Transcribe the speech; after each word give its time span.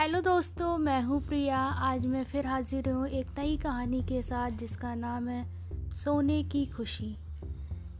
Hello 0.00 0.20
दोस्तों, 0.20 0.78
मैं 0.78 1.02
हूँ 1.02 1.20
प्रिया। 1.22 1.58
आज 1.58 2.06
मैं 2.06 2.24
फिर 2.24 2.46
हाजिर 2.46 2.88
हूँ 2.88 3.06
एक 3.08 3.26
नई 3.38 3.56
कहानी 3.56 4.02
के 4.02 4.22
साथ 4.22 4.50
जिसका 4.50 4.94
नाम 4.94 5.28
है 5.28 5.44
सोने 5.90 6.42
की 6.42 6.64
खुशी। 6.66 7.16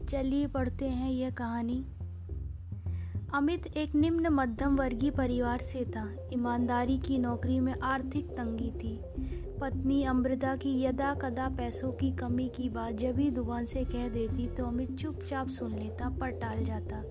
चलिए 0.09 0.47
पढ़ते 0.47 0.89
हैं 0.89 1.11
यह 1.11 1.29
कहानी। 1.29 1.85
अमित 3.33 3.67
एक 3.67 3.95
निम्न 3.95 4.27
मध्यम 4.27 4.75
वर्गीय 4.75 5.11
परिवार 5.11 5.61
से 5.61 5.85
था। 5.85 6.07
ईमानदारी 6.33 6.97
की 6.97 7.17
नौकरी 7.17 7.59
में 7.59 7.73
आर्थिक 7.83 8.25
तंगी 8.25 8.71
थी। 8.71 8.99
पत्नी 9.61 10.03
अमृता 10.03 10.55
की 10.55 10.83
यदा 10.83 11.13
कदा 11.13 11.47
पैसों 11.49 11.91
की 11.91 12.11
कमी 12.11 12.49
की 12.49 12.69
बात 12.69 12.93
जब 12.93 13.19
ही 13.19 13.29
दुकान 13.29 13.65
से 13.65 13.85
कह 13.85 14.09
देती 14.09 14.47
तो 14.47 14.65
अमित 14.65 14.95
चुपचाप 14.95 15.47
सुन 15.47 15.71
लेता, 15.71 16.09
पर 16.09 16.29
टाल 16.29 16.63
जाता। 16.63 17.03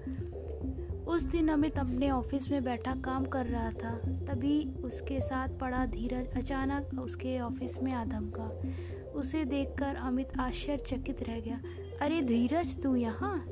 उस 1.06 1.22
दिन 1.22 1.48
अमित 1.48 1.78
अपने 1.78 2.10
ऑफ़िस 2.10 2.50
में 2.50 2.64
बैठा 2.64 2.94
काम 2.94 3.24
कर 3.24 3.46
रहा 3.46 3.70
था। 3.70 3.90
तभी 3.98 4.74
उसके 4.84 5.20
साथ 5.20 5.48
पड़ा 5.48 5.86
धीरज 5.86 6.28
अचानक 6.36 7.00
उसके 7.00 7.40
ऑफ़िस 7.40 7.82
में 7.82 7.92
आ 7.92 8.04
धमका। 8.04 8.62
उसे 9.10 9.44
देखकर 9.44 9.96
अमित 9.96 10.28
आश्चर्यचकित 10.40 11.22
रह 11.22 11.40
गया। 11.40 11.60
अरे 12.00 12.22
धीरज, 12.22 12.82
तू 12.82 12.96
यहाँ? 12.96 13.46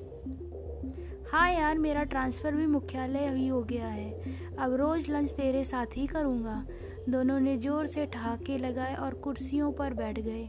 हाँ 1.32 1.52
यार, 1.52 1.78
मेरा 1.78 2.04
ट्रांसफ़र 2.04 2.54
भी 2.54 2.66
मुख्यालय 2.66 3.34
ही 3.34 3.48
हो 3.48 3.62
गया 3.62 3.86
है। 3.86 4.10
अब 4.58 4.74
रोज़ 4.74 5.10
लंच 5.10 5.30
तेरे 5.30 5.64
साथ 5.64 5.86
ही 5.96 6.06
करूँगा। 6.06 6.66
दोनों 7.08 7.38
ने 7.40 7.56
ज़ोर 7.58 7.86
से 7.86 8.06
ठहाके 8.06 8.56
लगाए 8.58 8.94
और 8.94 9.14
कुर्सियों 9.14 9.70
पर 9.72 9.94
बैठ 9.94 10.18
गए। 10.18 10.48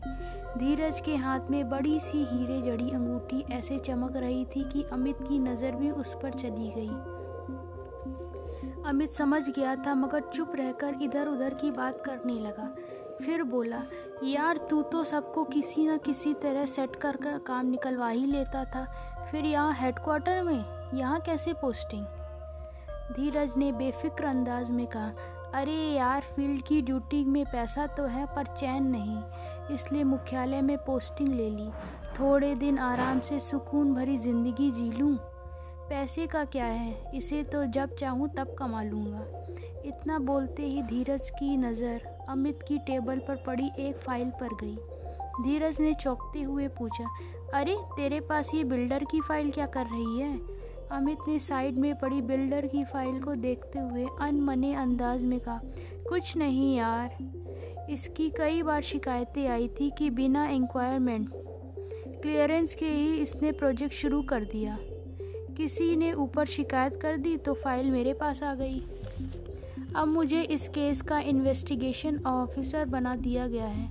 धीरज 0.57 0.99
के 1.01 1.15
हाथ 1.15 1.49
में 1.51 1.69
बड़ी 1.69 1.99
सी 1.99 2.23
हीरे 2.23 2.61
जड़ी 2.61 2.89
अंगूठी 2.89 3.43
ऐसे 3.51 3.77
चमक 3.79 4.15
रही 4.15 4.45
थी 4.45 4.63
कि 4.63 4.83
अमित 4.91 5.21
की 5.21 5.39
नज़र 5.39 5.75
भी 5.75 5.89
उस 5.91 6.13
पर 6.13 6.33
चली 6.33 6.71
गई। 6.77 6.89
अमित 8.89 9.11
समझ 9.11 9.49
गया 9.49 9.75
था, 9.75 9.95
मगर 9.95 10.21
चुप 10.21 10.55
रहकर 10.55 10.97
इधर 11.01 11.27
उधर 11.27 11.53
की 11.53 11.71
बात 11.71 12.01
करने 12.05 12.39
लगा। 12.39 12.73
फिर 13.21 13.43
बोला, 13.43 13.81
यार, 14.23 14.57
तू 14.69 14.81
तो 14.81 15.03
सबको 15.03 15.43
किसी 15.43 15.87
न 15.87 15.97
किसी 15.97 16.33
तरह 16.33 16.65
सेट 16.65 16.95
कर 16.95 17.15
कर 17.15 17.37
काम 17.37 17.65
निकलवा 17.65 18.09
ही 18.09 18.25
लेता 18.25 18.63
था। 18.65 18.85
फिर 19.31 19.45
यहाँ 19.45 19.73
हेडक्वार्टर 19.73 20.43
में? 20.43 20.65
यहाँ 20.93 21.19
कैसे 21.19 21.53
पोस्टिंग 21.53 22.05
धीरज 23.15 23.57
ने 23.57 23.71
बेफिक्र 23.71 24.25
अंदाज 24.25 24.69
में 24.71 24.85
कहा 24.87 25.11
अरे 25.53 25.73
यार, 25.73 26.21
फ़ील्ड 26.21 26.61
की 26.61 26.81
ड्यूटी 26.81 27.23
में 27.25 27.45
पैसा 27.45 27.87
तो 27.87 28.03
है, 28.03 28.25
पर 28.25 28.45
चैन 28.45 28.83
नहीं। 28.83 29.75
इसलिए 29.75 30.03
मुख्यालय 30.03 30.61
में 30.61 30.77
पोस्टिंग 30.77 31.29
ले 31.29 31.49
ली। 31.49 31.69
थोड़े 32.19 32.55
दिन 32.55 32.77
आराम 32.77 33.19
से 33.19 33.39
सुकून 33.39 33.93
भरी 33.93 34.17
ज़िंदगी 34.17 34.71
जी 34.71 34.89
लूँ। 34.91 35.15
पैसे 35.89 36.27
का 36.27 36.45
क्या 36.45 36.65
है? 36.65 37.11
इसे 37.15 37.43
तो 37.43 37.65
जब 37.65 37.95
चाहूँ 37.95 38.29
तब 38.29 38.55
कमा 38.59 38.83
लूँगा। 38.83 39.25
इतना 39.85 40.19
बोलते 40.19 40.63
ही 40.63 40.81
धीरज 40.81 41.29
की 41.29 41.57
नज़र 41.57 42.25
अमित 42.29 42.63
की 42.67 42.77
टेबल 42.77 43.19
पर 43.19 43.35
पड़ी 43.35 43.71
एक 43.79 43.97
फ़ाइल 43.97 44.29
पर 44.29 44.55
गई। 44.63 44.75
धीरज 45.43 45.79
ने 45.79 45.93
चौंकते 45.93 46.41
हुए 46.41 46.67
पूछा, 46.67 47.09
अरे, 47.53 47.77
तेरे 47.95 48.19
पास 48.19 48.51
ये 48.55 48.63
बिल्डर 48.63 49.03
की 49.03 49.21
फ़ाइल 49.21 49.51
क्या 49.51 49.65
कर 49.65 49.85
रही 49.85 50.19
है? 50.19 50.62
अमित 50.93 51.17
ने 51.27 51.37
साइड 51.39 51.77
में 51.77 51.93
पड़ी 51.95 52.21
बिल्डर 52.21 52.65
की 52.67 52.83
फ़ाइल 52.83 53.19
को 53.21 53.35
देखते 53.35 53.79
हुए 53.79 54.05
अनमने 54.21 54.73
अंदाज 54.75 55.23
में 55.23 55.39
कहा, 55.39 55.61
कुछ 56.09 56.35
नहीं 56.37 56.75
यार। 56.77 57.87
इसकी 57.89 58.29
कई 58.29 58.61
बार 58.63 58.81
शिकायतें 58.81 59.47
आई 59.47 59.67
थी 59.67 59.89
कि 59.89 60.09
बिना 60.09 60.45
इंक्वायरमेंट 60.47 61.29
क्लियरेंस 62.21 62.75
के 62.75 62.85
ही 62.85 63.15
इसने 63.17 63.51
प्रोजेक्ट 63.51 63.93
शुरू 63.93 64.21
कर 64.21 64.43
दिया। 64.43 64.77
किसी 65.57 65.95
ने 65.95 66.13
ऊपर 66.13 66.45
शिकायत 66.45 66.99
कर 67.01 67.17
दी 67.17 67.35
तो 67.37 67.53
फ़ाइल 67.53 67.91
मेरे 67.91 68.13
पास 68.13 68.43
आ 68.43 68.53
गई। 68.55 68.79
अब 69.95 70.07
मुझे 70.07 70.41
इस 70.41 70.67
केस 70.67 71.01
का 71.01 71.19
इन्वेस्टिगेशन 71.19 72.19
ऑफिसर 72.25 72.85
बना 72.85 73.15
दिया 73.15 73.47
गया 73.47 73.65
है। 73.65 73.89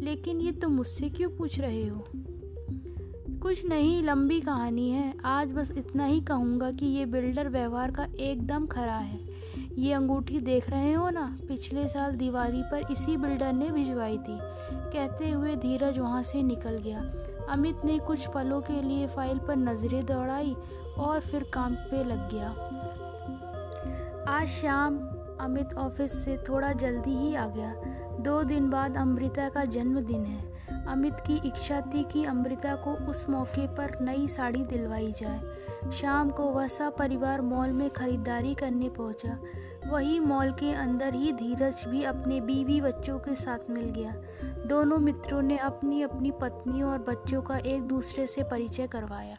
लेकिन 0.00 0.40
ये 0.40 0.52
तुम 0.52 0.72
मुझसे 0.72 1.08
क्यों 1.08 1.30
पूछ 1.30 1.60
रहे 1.60 1.86
हो? 1.86 2.04
कुछ 3.44 3.66
नहीं, 3.66 4.02
लंबी 4.02 4.40
कहानी 4.40 4.90
है। 4.90 5.14
आज 5.24 5.52
बस 5.52 5.70
इतना 5.70 6.04
ही 6.04 6.20
कहूँगा 6.20 6.70
कि 6.70 6.86
ये 6.86 7.06
बिल्डर 7.06 7.48
व्यवहार 7.48 7.90
का 7.90 8.06
एकदम 8.20 8.66
खरा 8.66 8.96
है। 8.96 9.20
ये 9.78 9.92
अंगूठी 9.92 10.40
देख 10.40 10.70
रहे 10.70 10.92
हो 10.92 11.10
ना? 11.10 11.38
पिछले 11.48 11.88
साल 11.88 12.12
दिवाली 12.12 12.62
पर 12.62 12.86
इसी 12.90 13.16
बिल्डर 13.16 13.52
ने 13.52 13.70
भिजवाई 13.70 14.18
थी। 14.18 14.38
कहते 14.72 15.30
हुए 15.30 15.56
धीरज 15.56 15.98
वहाँ 15.98 16.22
से 16.22 16.42
निकल 16.42 16.78
गया। 16.78 17.12
अमित 17.48 17.76
ने 17.84 17.98
कुछ 17.98 18.26
पलों 18.26 18.60
के 18.60 18.82
लिए 18.82 19.06
फ़ाइल 19.06 19.38
पर 19.38 19.56
नज़रें 19.56 20.06
दौड़ाई 20.06 20.56
और 20.98 21.20
फिर 21.20 21.42
काम 21.42 21.74
पे 21.74 22.04
लग 22.04 22.32
गया। 22.32 22.48
आज 24.28 24.48
शाम 24.48 24.98
अमित 25.40 25.74
ऑफ़िस 25.74 26.24
से 26.24 26.38
थोड़ा 26.48 26.72
जल्दी 26.72 27.16
ही 27.16 27.34
आ 27.34 27.46
गया। 27.46 27.74
दो 28.20 28.42
दिन 28.42 28.70
बाद 28.70 28.96
अमृता 28.96 29.48
का 29.48 29.64
जन्मदिन 29.64 30.24
है। 30.24 30.53
अमित 30.88 31.20
की 31.26 31.36
इच्छा 31.46 31.80
थी 31.94 32.02
कि 32.04 32.24
अमृता 32.24 32.74
को 32.76 32.94
उस 33.10 33.28
मौके 33.28 33.66
पर 33.66 33.98
नई 34.00 34.26
साड़ी 34.28 34.64
दिलवाई 34.64 35.12
जाए। 35.12 35.90
शाम 35.92 36.30
को 36.30 36.50
वह 36.50 36.88
परिवार 36.90 37.40
मॉल 37.42 37.72
में 37.72 37.88
खरीदारी 37.90 38.54
करने 38.54 38.88
पहुँचा। 38.88 39.38
वही 39.86 40.18
मॉल 40.20 40.50
के 40.50 40.72
अंदर 40.72 41.14
ही 41.14 41.32
धीरज 41.32 41.84
भी 41.88 42.02
अपने 42.02 42.40
बीवी 42.40 42.80
बच्चों 42.80 43.18
के 43.18 43.34
साथ 43.34 43.70
मिल 43.70 43.90
गया। 43.90 44.14
दोनों 44.66 44.98
मित्रों 44.98 45.42
ने 45.42 45.56
अपनी 45.58 46.02
अपनी 46.02 46.30
पत्नियों 46.30 46.90
और 46.92 46.98
बच्चों 46.98 47.42
का 47.42 47.56
एक 47.56 47.82
दूसरे 47.82 48.26
से 48.26 48.42
परिचय 48.42 48.86
करवाया। 48.86 49.36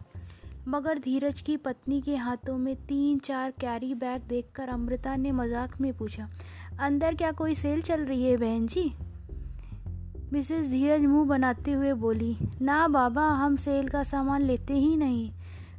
मगर 0.67 0.99
धीरज 0.99 1.41
की 1.41 1.55
पत्नी 1.57 2.01
के 2.01 2.15
हाथों 2.15 2.57
में 2.57 2.75
तीन 2.75 3.17
चार 3.19 3.51
कैरी 3.51 3.93
बैग 3.93 4.21
देखकर 4.21 4.69
अमृता 4.69 5.15
ने 5.15 5.31
मज़ाक 5.31 5.79
में 5.81 5.93
पूछा, 5.93 6.27
अंदर 6.79 7.15
क्या 7.15 7.31
कोई 7.31 7.55
सेल 7.55 7.81
चल 7.81 8.05
रही 8.05 8.23
है 8.23 8.37
बहन 8.37 8.67
जी? 8.67 8.91
मिसेस 10.35 10.67
धीरज 10.67 11.01
मुँह 11.01 11.27
बनाते 11.27 11.71
हुए 11.71 11.93
बोली, 11.93 12.37
ना 12.61 12.87
बाबा, 12.87 13.27
हम 13.27 13.55
सेल 13.55 13.87
का 13.87 14.03
सामान 14.03 14.41
लेते 14.41 14.73
ही 14.73 14.95
नहीं। 14.95 15.31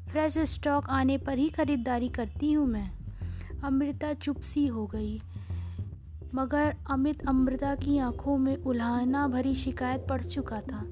फ्रेश 0.09 0.39
स्टॉक 0.39 0.89
आने 0.91 1.19
पर 1.19 1.39
ही 1.39 1.49
खरीदारी 1.49 2.09
करती 2.09 2.53
हूँ 2.53 2.66
मैं। 2.66 2.91
अमृता 3.65 4.12
चुप 4.12 4.41
सी 4.41 4.66
हो 4.66 4.87
गई। 4.87 5.21
मगर 6.34 6.77
अमित 6.91 7.27
अमृता 7.27 7.75
की 7.75 7.99
आँखों 7.99 8.39
में 8.39 8.56
उल्हाना 8.56 9.28
भरी 9.28 9.55
शिकायत 9.55 10.06
पड़ 10.09 10.22
चुका 10.22 10.61
था। 10.61 10.84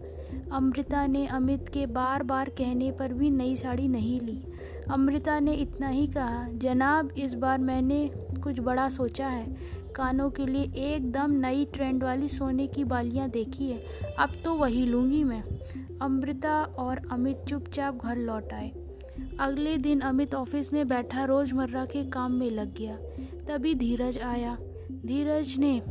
अमृता 0.53 1.07
ने 1.07 1.27
अमित 1.27 1.69
के 1.69 1.87
बार 1.87 2.23
बार 2.23 2.49
कहने 2.49 2.93
पर 2.93 3.13
भी 3.13 3.31
नई 3.31 3.57
साड़ी 3.57 3.89
नहीं 3.89 4.21
ली। 4.21 4.45
अमृता 4.91 5.41
ने 5.41 5.53
इतना 5.53 5.89
ही 5.89 6.07
कहा, 6.07 6.49
जनाब, 6.55 7.11
इस 7.11 7.35
बार 7.35 7.59
मैंने 7.59 8.11
कुछ 8.43 8.61
बड़ा 8.61 8.89
सोचा 8.89 9.27
है। 9.27 9.57
कानों 9.97 10.31
के 10.31 10.47
लिए 10.47 10.95
एकदम 10.95 11.31
नई 11.31 11.65
ट्रेंड 11.65 12.03
वाली 12.03 12.29
सोने 12.29 12.67
की 12.67 12.85
बालियाँ 12.85 13.29
देखी 13.29 13.71
है। 13.71 13.85
अब 14.19 14.29
तो 14.45 14.55
वही 14.55 14.87
लूँगी 14.87 15.25
मैं। 15.25 15.45
अमृता 16.03 16.63
और 16.63 17.09
अमित 17.11 17.39
चुपचाप 17.49 17.97
घर 17.97 18.17
लौट 18.17 18.53
आए। 18.53 18.73
अगले 19.41 19.77
दिन 19.77 20.01
अमित 20.01 20.35
ऑफ़िस 20.35 20.73
में 20.73 20.89
बैठा 20.89 21.25
रोज़मर्रा 21.25 21.85
के 21.85 22.05
काम 22.11 22.33
में 22.33 22.51
लग 22.51 22.75
गया। 22.75 22.97
तभी 23.49 23.75
धीरज 23.75 24.19
आया। 24.19 24.59
धीरज 25.07 25.59
ने 25.59 25.83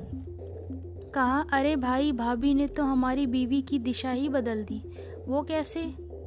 कहा, 1.16 1.46
अरे 1.52 1.76
भाई, 1.76 2.12
भाभी 2.12 2.54
ने 2.54 2.68
तो 2.68 2.84
हमारी 2.84 3.28
बीवी 3.28 3.62
की 3.62 3.80
दिशा 3.80 4.12
ही 4.12 4.30
बदल 4.30 4.64
दी। 4.64 4.84
वो 5.28 5.42
कैसे? 5.42 5.84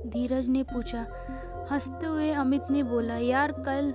धीरज 0.06 0.48
ने 0.48 0.62
पूछा। 0.62 1.06
हँसते 1.70 2.06
हुए 2.06 2.30
अमित 2.30 2.62
ने 2.70 2.82
बोला, 2.82 3.16
यार, 3.16 3.52
कल 3.52 3.94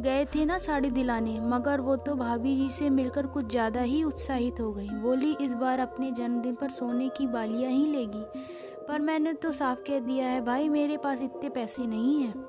गए 0.00 0.24
थे 0.24 0.44
ना 0.44 0.58
साड़ी 0.58 0.90
दिलाने, 0.90 1.40
मगर 1.40 1.80
वो 1.80 1.96
तो 1.96 2.14
भाभी 2.14 2.56
जी 2.56 2.68
से 2.70 2.90
मिलकर 2.90 3.26
कुछ 3.26 3.50
ज़्यादा 3.50 3.80
ही 3.80 4.04
उत्साहित 4.04 4.60
हो 4.60 4.72
गई। 4.72 4.88
बोली, 4.88 5.36
इस 5.40 5.52
बार 5.52 5.78
अपने 5.78 6.10
जन्मदिन 6.10 6.54
पर 6.54 6.70
सोने 6.70 7.08
की 7.08 7.26
बालियाँ 7.26 7.70
ही 7.70 7.86
लेगी। 7.86 8.24
पर 8.88 9.00
मैंने 9.00 9.32
तो 9.32 9.52
साफ़ 9.52 9.78
कह 9.78 10.00
दिया 10.00 10.28
है, 10.28 10.40
भाई, 10.40 10.68
मेरे 10.68 10.96
पास 10.96 11.20
इतने 11.20 11.48
पैसे 11.48 11.86
नहीं 11.86 12.22
हैं। 12.22 12.46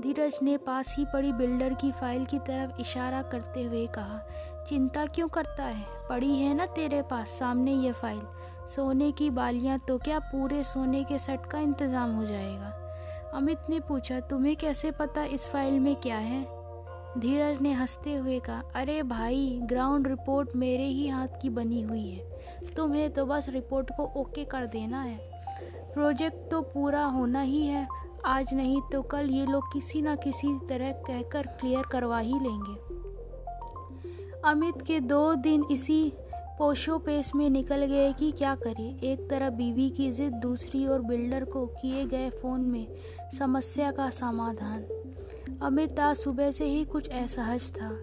धीरज 0.00 0.38
ने 0.42 0.56
पास 0.56 0.94
ही 0.98 1.04
पड़ी 1.04 1.32
बिल्डर 1.32 1.74
की 1.74 1.92
फ़ाइल 1.92 2.24
की 2.24 2.38
तरफ़ 2.38 2.80
इशारा 2.80 3.22
करते 3.22 3.62
हुए 3.62 3.86
कहा, 3.86 4.20
चिंता 4.68 5.06
क्यों 5.06 5.28
करता 5.28 5.62
है? 5.62 5.86
पड़ी 6.08 6.34
है 6.34 6.54
ना 6.54 6.66
तेरे 6.66 7.02
पास, 7.02 7.28
सामने 7.28 7.72
ये 7.72 7.92
फ़ाइल। 7.92 8.20
सोने 8.76 9.12
की 9.12 9.30
बालियाँ 9.30 9.78
तो 9.78 9.98
क्या 9.98 10.18
पूरे 10.18 10.64
सोने 10.64 11.04
के 11.04 11.18
सेट 11.18 11.46
का 11.46 11.58
इंतज़ाम 11.58 12.10
हो 12.10 12.24
जाएगा? 12.24 12.72
अमित 13.34 13.58
ने 13.70 13.80
पूछा, 13.80 14.20
तुम्हें 14.20 14.56
कैसे 14.56 14.90
पता 14.90 15.24
इस 15.24 15.46
फ़ाइल 15.46 15.80
में 15.80 15.96
क्या 15.96 16.18
है? 16.18 16.55
धीरज 17.16 17.60
ने 17.60 17.72
हँसते 17.72 18.14
हुए 18.14 18.38
कहा, 18.38 18.62
अरे 18.74 19.02
भाई 19.02 19.60
ग्राउंड 19.62 20.06
रिपोर्ट 20.06 20.56
मेरे 20.56 20.84
ही 20.84 21.08
हाथ 21.08 21.28
की 21.42 21.48
बनी 21.48 21.82
हुई 21.82 22.08
है। 22.08 22.24
तुम्हें 22.76 23.12
तो 23.12 23.26
बस 23.26 23.48
रिपोर्ट 23.48 23.90
को 23.96 24.04
ओके 24.20 24.44
कर 24.44 24.66
देना 24.66 25.02
है। 25.02 25.18
प्रोजेक्ट 25.94 26.50
तो 26.50 26.60
पूरा 26.60 27.04
होना 27.04 27.40
ही 27.40 27.66
है। 27.66 27.86
आज 28.24 28.54
नहीं 28.54 28.80
तो 28.92 29.02
कल 29.02 29.30
ये 29.30 29.46
लोग 29.46 29.72
किसी 29.72 30.02
ना 30.02 30.14
किसी 30.16 30.48
तरह 30.68 30.92
कहकर 30.92 31.46
क्लियर 31.46 31.82
करवा 31.82 32.18
ही 32.18 32.34
लेंगे। 32.34 32.96
अमित 34.44 34.82
के 34.82 35.00
दो 35.00 35.34
दिन 35.34 35.64
इसी 35.70 36.12
पोशो 36.58 36.98
पेश 36.98 37.34
में 37.34 37.50
निकल 37.50 37.84
गए 37.84 38.12
कि 38.12 38.30
क्या 38.32 38.54
करे। 38.54 38.98
एक 39.12 39.30
तरफ़ 39.30 39.54
बीवी 39.54 39.90
की 39.90 40.12
जिद, 40.12 40.32
दूसरी 40.32 40.86
ओर 40.86 41.00
बिल्डर 41.00 41.44
को 41.44 41.66
किए 41.66 42.04
गए 42.04 42.30
फ़ोन 42.30 42.60
में 42.60 42.86
समस्या 43.32 43.90
का 43.90 44.10
समाधान। 44.10 45.05
अमित 45.62 45.96
सुबह 46.00 46.50
से 46.50 46.64
ही 46.64 46.84
कुछ 46.84 47.08
असहज 47.08 47.70
था। 47.70 48.02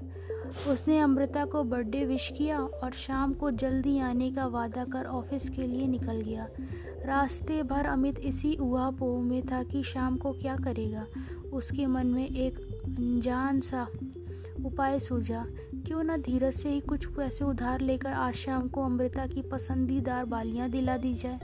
उसने 0.72 1.00
अमृता 1.00 1.46
को 1.46 1.64
बर्थडे 1.64 2.06
विश 2.06 2.34
किया 2.38 2.60
और 2.60 2.92
शाम 2.92 3.34
को 3.34 3.52
जल्दी 3.52 4.00
आने 4.00 4.32
का 4.32 4.48
वादा 4.48 4.86
कर 4.86 5.06
ऑफ़िस 5.06 5.50
के 5.50 5.64
लिए 5.64 5.88
निकल 5.88 6.22
गया। 6.22 6.48
रास्ते 7.06 7.64
भर 7.64 7.86
अमित 7.86 8.20
इसी 8.20 8.56
उहापोह 8.56 9.22
में 9.22 9.42
था 9.42 9.64
कि 9.64 9.84
शाम 9.84 10.18
को 10.18 10.32
क्या 10.32 10.56
करेगा। 10.56 11.06
उसके 11.54 11.86
मन 11.86 12.08
में 12.08 12.28
एक 12.28 12.58
अनजान 12.86 13.60
सा 13.62 13.88
उपाय 14.66 15.00
सूझा। 15.00 15.46
क्यों 15.88 16.04
ना 16.04 16.18
धीरज 16.18 16.54
से 16.54 16.70
ही 16.70 16.80
कुछ 16.80 17.06
पैसे 17.06 17.46
उधार 17.46 17.82
लेकर 17.82 18.14
आज 18.14 18.34
शाम 18.34 18.68
को 18.68 18.84
अमृता 18.84 19.28
की 19.28 19.42
पसंदीदार 19.42 20.26
बालियाँ 20.26 20.70
दिला 20.70 20.98
दी 20.98 21.14
जाए। 21.14 21.40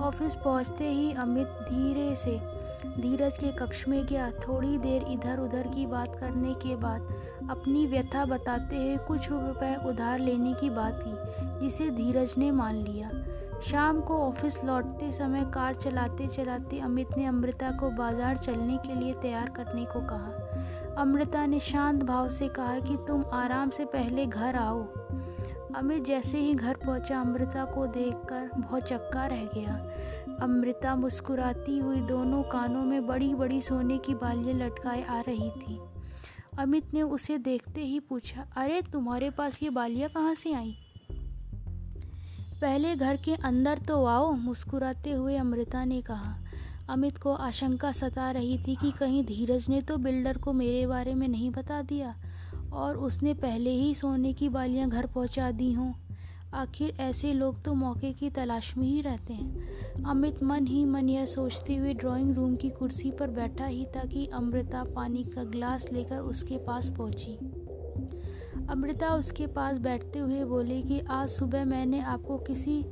ऑफ़िस 0.00 0.34
पहुँचते 0.34 0.88
ही 0.88 1.12
अमित 1.12 1.46
धीरे 1.46 2.16
से 2.16 2.59
धीरज 3.00 3.38
के 3.38 3.52
कक्ष 3.56 3.86
में 3.88 4.04
गया। 4.06 4.30
थोड़ी 4.40 4.76
देर 4.78 5.04
इधर 5.10 5.38
उधर 5.38 5.66
की 5.66 5.86
बात 5.86 6.16
करने 6.20 6.54
के 6.54 6.76
बाद 6.76 7.48
अपनी 7.50 7.86
व्यथा 7.86 8.24
बताते 8.24 8.76
हुए 8.76 8.96
कुछ 8.98 9.30
रुपए 9.30 9.74
उधार 9.88 10.18
लेने 10.18 10.52
की 10.52 10.70
बात 10.70 11.00
की, 11.04 11.64
जिसे 11.64 11.90
धीरज 11.90 12.34
ने 12.38 12.50
मान 12.50 12.76
लिया। 12.76 13.10
शाम 13.60 14.00
को 14.00 14.18
ऑफ़िस 14.18 14.56
लौटते 14.64 15.10
समय 15.12 15.44
कार 15.44 15.74
चलाते 15.74 16.26
चलाते 16.26 16.78
अमित 16.80 17.08
ने 17.16 17.24
अमृता 17.26 17.70
को 17.70 17.90
बाज़ार 17.90 18.36
चलने 18.36 18.76
के 18.76 18.94
लिए 18.94 19.12
तैयार 19.12 19.48
करने 19.48 19.84
को 19.84 20.00
कहा। 20.06 21.02
अमृता 21.02 21.44
ने 21.46 21.60
शांत 21.60 22.02
भाव 22.02 22.28
से 22.28 22.48
कहा 22.48 22.78
कि 22.78 22.96
तुम 23.08 23.24
आराम 23.32 23.70
से 23.70 23.84
पहले 23.84 24.26
घर 24.26 24.56
आओ। 24.56 24.82
अमित 25.76 26.04
जैसे 26.04 26.38
ही 26.38 26.54
घर 26.54 26.74
पहुँचा, 26.74 27.20
अमृता 27.20 27.64
को 27.64 27.86
देखकर 27.86 28.60
बहुत 28.60 28.82
चक्का 28.82 29.26
रह 29.26 29.44
गया। 29.44 29.90
अमृता 30.42 30.96
मुस्कुराती 30.96 31.78
हुई 31.78 32.00
दोनों 32.00 32.42
कानों 32.42 32.84
में 32.84 33.06
बड़ी 33.06 33.34
बड़ी 33.34 33.60
सोने 33.60 33.98
की 33.98 34.14
बालियाँ 34.14 34.58
लटकाए 34.58 35.02
आ 35.02 35.20
रही 35.20 35.50
थी। 35.50 35.80
अमित 36.58 36.94
ने 36.94 37.02
उसे 37.02 37.38
देखते 37.38 37.80
ही 37.80 38.00
पूछा, 38.00 38.46
अरे, 38.56 38.82
तुम्हारे 38.82 39.30
पास 39.30 39.62
ये 39.62 39.70
बालियाँ 39.70 40.10
कहाँ 40.10 40.34
से 40.34 40.52
आई? 40.52 40.76
पहले 42.60 42.96
घर 42.96 43.16
के 43.16 43.34
अंदर 43.34 43.78
तो 43.78 44.04
आओ, 44.04 44.32
मुस्कुराते 44.32 45.12
हुए 45.12 45.36
अमृता 45.36 45.84
ने 45.84 46.02
कहा। 46.02 46.36
अमित 46.88 47.18
को 47.18 47.32
आशंका 47.34 47.92
सता 47.92 48.30
रही 48.30 48.58
थी 48.58 48.76
कि 48.76 48.90
कहीं 48.90 49.24
धीरज 49.24 49.68
ने 49.68 49.80
तो 49.80 49.96
बिल्डर 49.96 50.38
को 50.38 50.52
मेरे 50.52 50.86
बारे 50.86 51.14
में 51.14 51.28
नहीं 51.28 51.50
बता 51.50 51.82
दिया। 51.82 52.14
और 52.72 52.96
उसने 52.96 53.34
पहले 53.34 53.70
ही 53.70 53.94
सोने 53.94 54.32
की 54.32 54.48
बालियाँ 54.48 54.88
घर 54.88 55.06
पहुँचा 55.06 55.50
दी 55.50 55.72
हों। 55.72 55.92
आखिर 56.54 56.96
ऐसे 57.00 57.32
लोग 57.32 57.62
तो 57.62 57.74
मौके 57.74 58.12
की 58.12 58.30
तलाश 58.30 58.76
में 58.76 58.88
ही 58.88 59.00
रहते 59.00 59.34
हैं। 59.34 59.68
अमित 60.04 60.42
मन 60.42 60.66
ही 60.66 60.84
मन 60.84 61.08
यह 61.08 61.26
सोचते 61.26 61.76
हुए 61.76 61.94
ड्राइंग 61.94 62.34
रूम 62.34 62.56
की 62.56 62.70
कुर्सी 62.70 63.10
पर 63.10 63.30
बैठा 63.30 63.66
ही 63.66 63.86
था 63.96 64.04
कि 64.04 64.26
अमृता 64.26 64.84
पानी 64.84 65.24
का 65.24 65.44
ग्लास 65.44 65.92
लेकर 65.92 66.18
उसके 66.18 66.58
पास 66.58 66.90
पहुँची। 66.90 67.38
अमृता 68.68 69.14
उसके 69.14 69.46
पास 69.46 69.78
बैठते 69.78 70.18
हुए 70.18 70.44
बोली 70.44 70.82
कि, 70.82 71.00
आज 71.00 71.28
सुबह 71.28 71.64
मैंने 71.64 72.00
आपको 72.00 72.38
किसी 72.38 72.84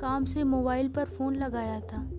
काम 0.00 0.24
से 0.24 0.44
मोबाइल 0.44 0.88
पर 0.88 1.04
फ़ोन 1.04 1.36
लगाया 1.36 1.80
था। 1.80 2.10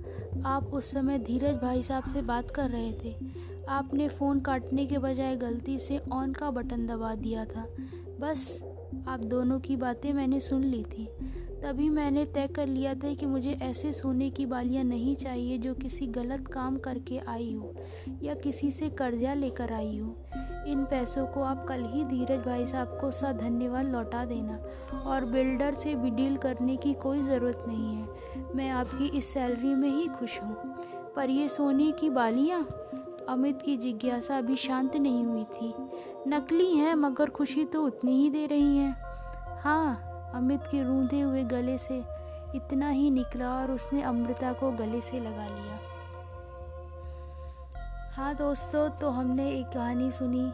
आप 0.45 0.63
उस 0.63 0.91
समय 0.91 1.19
धीरज 1.19 1.55
भाई 1.55 1.83
साहब 1.83 2.03
से 2.03 2.21
बात 2.21 2.51
कर 2.51 2.69
रहे 2.69 2.91
थे। 2.91 3.26
आपने 3.69 4.07
फ़ोन 4.07 4.39
काटने 4.39 4.85
के 4.85 4.97
बजाय 4.97 5.35
गलती 5.35 5.79
से 5.79 6.01
ऑन 6.11 6.33
का 6.33 6.51
बटन 6.51 6.87
दबा 6.87 7.15
दिया 7.15 7.45
था। 7.45 7.67
बस, 8.19 8.63
आप 9.07 9.19
दोनों 9.19 9.59
की 9.59 9.75
बातें 9.75 10.13
मैंने 10.13 10.39
सुन 10.39 10.63
ली 10.63 10.83
थी। 10.83 11.09
तभी 11.63 11.89
मैंने 11.89 12.25
तय 12.25 12.47
कर 12.47 12.67
लिया 12.67 12.93
था 12.93 13.13
कि 13.13 13.25
मुझे 13.25 13.57
ऐसे 13.61 13.93
सोने 13.93 14.29
की 14.29 14.45
बालियाँ 14.45 14.83
नहीं 14.83 15.15
चाहिए 15.15 15.57
जो 15.57 15.73
किसी 15.73 16.07
गलत 16.07 16.47
काम 16.47 16.77
करके 16.77 17.17
आई 17.17 17.53
हो 17.53 17.75
या 18.23 18.33
किसी 18.33 18.71
से 18.71 18.89
कर्जा 18.89 19.33
लेकर 19.33 19.73
आई 19.73 19.97
हो। 19.97 20.15
इन 20.67 20.85
पैसों 20.85 21.25
को 21.25 21.41
आप 21.41 21.65
कल 21.69 21.83
ही 21.85 22.03
धीरज 22.03 22.45
भाई 22.45 22.65
साहब 22.65 22.97
को 23.01 23.11
सा 23.11 23.31
धन्यवाद 23.31 23.87
लौटा 23.87 24.25
देना। 24.25 24.59
और 24.99 25.25
बिल्डर 25.25 25.73
से 25.73 25.95
भी 25.95 26.09
डील 26.09 26.37
करने 26.37 26.77
की 26.77 26.93
कोई 26.93 27.21
ज़रूरत 27.21 27.65
नहीं 27.67 27.95
है। 27.95 28.07
मैं 28.55 28.69
आपकी 28.69 29.17
इस 29.17 29.33
सैलरी 29.33 29.75
में 29.75 29.89
ही 29.89 30.07
खुश 30.07 30.41
हूँ। 30.43 30.55
पर 31.15 31.29
ये 31.29 31.49
सोने 31.49 31.91
की 31.91 32.09
बालियाँ? 32.09 32.61
अमित 33.29 33.61
की 33.61 33.77
जिज्ञासा 33.77 34.37
अभी 34.37 34.55
शांत 34.55 34.95
नहीं 34.95 35.25
हुई 35.25 35.43
थी। 35.43 35.73
नकली 36.27 36.75
हैं, 36.75 36.95
मगर 36.95 37.29
खुशी 37.29 37.65
तो 37.65 37.83
उतनी 37.83 38.15
ही 38.17 38.29
दे 38.29 38.45
रही 38.45 38.77
हैं। 38.77 38.95
हाँ 39.61 40.03
अमित 40.33 40.61
के 40.61 40.83
रूंधे 40.83 41.19
हुए 41.21 41.43
गले 41.43 41.77
से 41.77 41.97
इतना 42.55 42.89
ही 42.89 43.09
निकला 43.09 43.49
और 43.49 43.71
उसने 43.71 44.01
अमृता 44.01 44.53
को 44.53 44.71
गले 44.71 45.01
से 45.01 45.19
लगा 45.19 45.47
लिया। 45.47 45.79
हाँ 48.13 48.35
दोस्तों 48.35 48.89
तो 48.89 49.09
हमने 49.09 49.51
एक 49.51 49.67
कहानी 49.67 50.11
सुनी, 50.11 50.51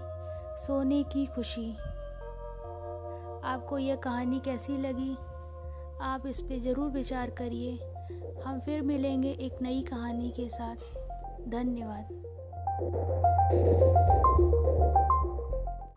सोने 0.65 1.03
की 1.03 1.25
खुशी। 1.25 1.71
आपको 3.45 3.77
यह 3.77 3.95
कहानी 3.95 4.39
कैसी 4.39 4.77
लगी? 4.77 5.17
आप 6.01 6.23
इस 6.27 6.41
पे 6.41 6.59
ज़रूर 6.59 6.89
विचार 6.89 7.29
करिए। 7.29 7.79
हम 8.45 8.59
फिर 8.59 8.81
मिलेंगे 8.81 9.31
एक 9.31 9.61
नई 9.61 9.81
कहानी 9.81 10.29
के 10.29 10.49
साथ। 10.49 10.75
धन्यवाद। 11.49 12.32
Thank 12.79 12.93
you. 12.95 14.22